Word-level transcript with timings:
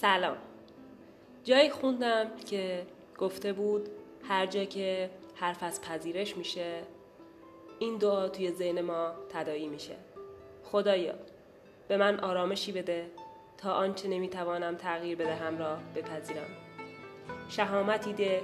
سلام. 0.00 0.36
جایی 1.44 1.70
خوندم 1.70 2.26
که 2.50 2.86
گفته 3.18 3.52
بود 3.52 3.88
هر 4.28 4.46
جا 4.46 4.64
که 4.64 5.10
حرف 5.34 5.62
از 5.62 5.82
پذیرش 5.82 6.36
میشه 6.36 6.82
این 7.78 7.98
دعا 7.98 8.28
توی 8.28 8.50
ذهن 8.50 8.80
ما 8.80 9.12
تدایی 9.32 9.68
میشه. 9.68 9.96
خدایا 10.64 11.14
به 11.88 11.96
من 11.96 12.20
آرامشی 12.20 12.72
بده 12.72 13.10
تا 13.58 13.72
آنچه 13.72 14.08
نمی‌توانم 14.08 14.76
تغییر 14.76 15.18
بدهم 15.18 15.58
را 15.58 15.78
بپذیرم. 15.94 16.48
شهامتی 17.48 18.12
ده 18.12 18.42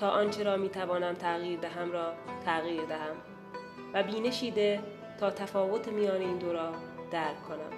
تا 0.00 0.08
آنچه 0.08 0.42
را 0.42 0.56
می‌توانم 0.56 1.14
تغییر 1.14 1.60
دهم 1.60 1.92
را 1.92 2.12
تغییر 2.44 2.84
دهم. 2.84 3.16
و 3.94 4.02
بینشی 4.02 4.50
ده 4.50 4.80
تا 5.20 5.30
تفاوت 5.30 5.88
میان 5.88 6.20
این 6.20 6.38
دو 6.38 6.52
را 6.52 6.72
درک 7.10 7.42
کنم. 7.48 7.72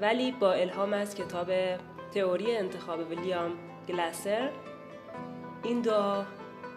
ولی 0.00 0.32
با 0.32 0.52
الهام 0.52 0.92
از 0.92 1.14
کتاب 1.14 1.50
تئوری 2.14 2.56
انتخاب 2.56 3.10
ویلیام 3.10 3.52
گلاسر 3.88 4.50
این 5.62 5.80
دعا 5.80 6.24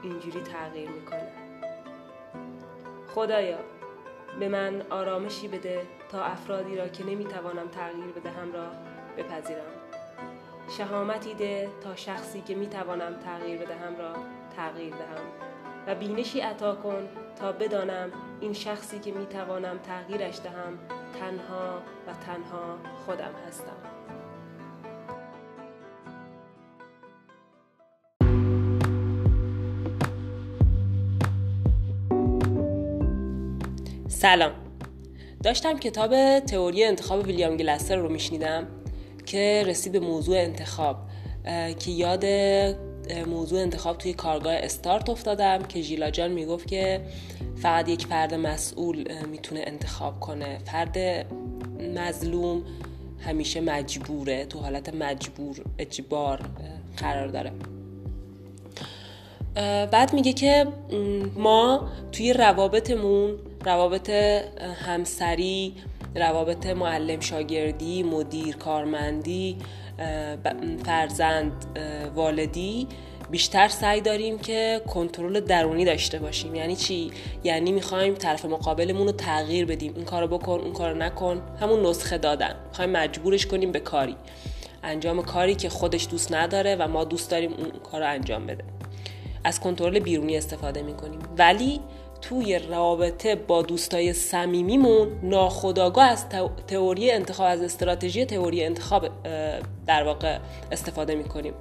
اینجوری 0.03 0.41
تغییر 0.41 0.89
می‌کنه. 0.89 1.31
خدایا 3.15 3.57
به 4.39 4.49
من 4.49 4.81
آرامشی 4.89 5.47
بده 5.47 5.81
تا 6.11 6.23
افرادی 6.23 6.75
را 6.75 6.87
که 6.87 7.03
نمی‌توانم 7.05 7.67
تغییر 7.67 8.05
بدهم 8.05 8.53
را 8.53 8.67
بپذیرم. 9.17 9.61
شهامتی 10.77 11.33
ده 11.33 11.69
تا 11.83 11.95
شخصی 11.95 12.41
که 12.41 12.55
می‌توانم 12.55 13.19
تغییر 13.25 13.61
بدهم 13.61 13.97
را 13.97 14.13
تغییر 14.55 14.93
دهم. 14.93 15.25
و 15.87 15.95
بینشی 15.95 16.39
عطا 16.39 16.75
کن 16.75 17.09
تا 17.39 17.51
بدانم 17.51 18.11
این 18.39 18.53
شخصی 18.53 18.99
که 18.99 19.11
می‌توانم 19.11 19.77
تغییرش 19.77 20.39
دهم 20.39 20.79
تنها 21.19 21.81
و 22.07 22.13
تنها 22.25 22.77
خودم 23.05 23.31
هستم. 23.47 24.06
سلام. 34.19 34.51
داشتم 35.43 35.77
کتاب 35.77 36.39
تئوری 36.39 36.83
انتخاب 36.83 37.25
ویلیام 37.27 37.57
گلستر 37.57 37.95
رو 37.95 38.09
میشنیدم 38.09 38.67
که 39.25 39.63
رسید 39.65 39.91
به 39.91 39.99
موضوع 39.99 40.37
انتخاب 40.37 40.95
که 41.79 41.91
یاد 41.91 42.25
موضوع 43.27 43.61
انتخاب 43.61 43.97
توی 43.97 44.13
کارگاه 44.13 44.53
استارت 44.53 45.09
افتادم 45.09 45.63
که 45.63 45.81
ژیلا 45.81 46.09
جان 46.09 46.31
می‌گفت 46.31 46.67
که 46.67 47.01
فقط 47.61 47.89
یک 47.89 48.05
فرد 48.05 48.33
مسئول 48.33 49.07
می‌تونه 49.31 49.63
انتخاب 49.67 50.19
کنه. 50.19 50.57
فرد 50.65 50.97
مظلوم 51.95 52.63
همیشه 53.19 53.61
مجبوره 53.61 54.45
تو 54.45 54.59
حالت 54.59 54.95
مجبور 54.95 55.61
اجبار 55.79 56.41
قرار 56.97 57.27
داره. 57.27 57.51
بعد 59.91 60.13
میگه 60.13 60.33
که 60.33 60.67
ما 61.35 61.89
توی 62.11 62.33
روابطمون 62.33 63.39
روابط 63.67 64.09
همسری 64.85 65.73
روابط 66.15 66.65
معلم 66.65 67.19
شاگردی 67.19 68.03
مدیر 68.03 68.55
کارمندی 68.55 69.57
فرزند 70.85 71.65
والدی. 72.15 72.87
بیشتر 73.31 73.67
سعی 73.67 74.01
داریم 74.01 74.39
که 74.39 74.81
کنترل 74.87 75.39
درونی 75.39 75.85
داشته 75.85 76.19
باشیم. 76.19 76.55
یعنی 76.55 76.75
چی؟ 76.75 77.11
یعنی 77.43 77.71
می‌خوایم 77.71 78.13
طرف 78.13 78.45
مقابلمون 78.45 79.07
رو 79.07 79.11
تغییر 79.11 79.65
بدیم. 79.65 79.93
این 79.95 80.05
کارو 80.05 80.27
بکن 80.27 80.59
اون 80.59 80.73
کارو 80.73 80.97
نکن. 80.97 81.41
همون 81.59 81.85
نسخه 81.85 82.17
دادن. 82.17 82.55
می‌خوایم 82.67 82.91
مجبورش 82.91 83.45
کنیم 83.45 83.71
به 83.71 83.79
کاری. 83.79 84.15
انجام 84.83 85.21
کاری 85.21 85.55
که 85.55 85.69
خودش 85.69 86.07
دوست 86.11 86.33
نداره 86.33 86.75
و 86.75 86.87
ما 86.87 87.03
دوست 87.03 87.31
داریم 87.31 87.53
اون 87.53 87.69
کار 87.69 88.01
رو 88.01 88.07
انجام 88.09 88.45
بده. 88.45 88.63
از 89.43 89.59
کنترل 89.59 89.99
بیرونی 89.99 90.37
استفاده 90.37 90.81
می‌کنیم. 90.81 91.19
ولی 91.37 91.79
توی 92.21 92.59
رابطه 92.59 93.35
با 93.35 93.61
دوستای 93.61 94.13
صمیمیمون 94.13 95.07
ناخداگاه 95.23 96.05
از 96.05 96.25
تئوری 96.67 97.11
انتخاب 97.11 97.47
از 97.47 97.61
استراتژی 97.61 98.25
تئوری 98.25 98.63
انتخاب 98.63 99.09
در 99.87 100.03
واقع 100.03 100.39
استفاده 100.71 101.15
می‌کنیم. 101.15 101.53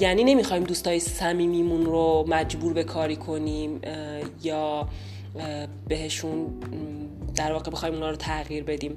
یعنی 0.00 0.24
نمی‌خوایم 0.24 0.64
دوستای 0.64 1.00
صمیمیمون 1.00 1.84
رو 1.84 2.24
مجبور 2.28 2.72
به 2.72 2.84
کاری 2.84 3.16
کنیم 3.16 3.80
یا 4.42 4.88
بهشون 5.88 6.46
در 7.36 7.52
واقع 7.52 7.70
بخوایم 7.70 7.94
اونا 7.94 8.10
رو 8.10 8.16
تغییر 8.16 8.64
بدیم. 8.64 8.96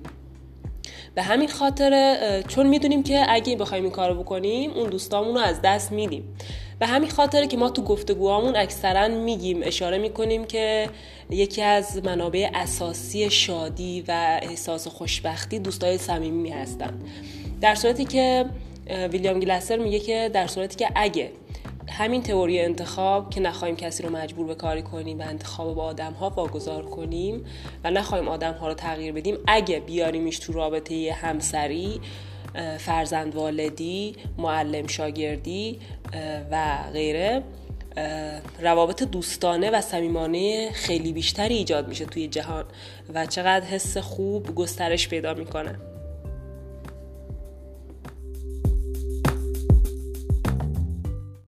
به 1.15 1.21
همین 1.21 1.49
خاطر 1.49 2.43
چون 2.47 2.67
می‌دونیم 2.67 3.03
که 3.03 3.25
اگه 3.29 3.55
بخوایم 3.55 3.83
این 3.83 3.93
کارو 3.93 4.23
بکنیم 4.23 4.71
اون 4.71 4.89
دوستامون 4.89 5.37
از 5.37 5.61
دست 5.61 5.91
میدیم. 5.91 6.37
به 6.81 6.87
همین 6.87 7.09
خاطره 7.09 7.47
که 7.47 7.57
ما 7.57 7.69
تو 7.69 7.81
گفتگوهامون 7.81 8.55
اکثرا 8.55 9.07
میگیم 9.07 9.59
اشاره 9.63 9.97
می‌کنیم 9.97 10.45
که 10.45 10.89
یکی 11.29 11.61
از 11.61 12.05
منابع 12.05 12.49
اساسی 12.53 13.29
شادی 13.29 14.03
و 14.07 14.39
احساس 14.41 14.87
خوشبختی 14.87 15.59
دوستای 15.59 15.97
صمیمی 15.97 16.49
هستن. 16.49 16.99
در 17.61 17.75
صورتی 17.75 18.05
که 18.05 18.45
ویلیام 19.11 19.39
گلاسر 19.39 19.77
میگه 19.77 19.99
که 19.99 20.29
در 20.33 20.47
صورتی 20.47 20.75
که 20.75 20.89
اگه 20.95 21.31
همین 21.87 22.23
تئوری 22.23 22.59
انتخاب 22.59 23.29
که 23.29 23.41
نخواهیم 23.41 23.75
کسی 23.75 24.03
رو 24.03 24.09
مجبور 24.09 24.47
به 24.47 24.55
کاری 24.55 24.81
کنیم 24.81 25.19
و 25.19 25.21
انتخاب 25.21 25.75
با 25.75 25.83
آدم 25.83 26.13
ها 26.13 26.29
واگذار 26.29 26.85
کنیم 26.85 27.45
و 27.83 27.91
نخواهیم 27.91 28.27
آدم 28.27 28.53
ها 28.53 28.67
رو 28.67 28.73
تغییر 28.73 29.13
بدیم 29.13 29.37
اگه 29.47 29.79
بیاریمش 29.79 30.39
تو 30.39 30.53
رابطه 30.53 31.13
همسری 31.21 32.01
فرزند 32.79 33.35
والدی 33.35 34.15
معلم 34.37 34.87
شاگردی 34.87 35.79
و 36.51 36.77
غیره. 36.93 37.43
روابط 38.59 39.03
دوستانه 39.03 39.71
و 39.71 39.81
صمیمانه 39.81 40.71
خیلی 40.71 41.13
بیشتری 41.13 41.55
ایجاد 41.55 41.87
میشه 41.87 42.05
توی 42.05 42.27
جهان 42.27 42.65
و 43.13 43.25
چقدر 43.25 43.65
حس 43.65 43.97
خوب 43.97 44.55
گسترش 44.55 45.07
پیدا 45.09 45.33
می‌کنه. 45.33 45.75